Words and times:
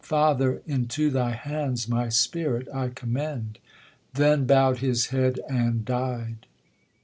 Father! 0.03 0.63
into 0.65 1.11
thy 1.11 1.29
hands 1.33 1.87
My 1.87 2.09
spirit 2.09 2.67
I 2.73 2.87
commend. 2.89 3.59
Then 4.15 4.47
bow'd 4.47 4.79
his 4.79 5.09
head 5.13 5.39
And 5.47 5.85
died. 5.85 6.47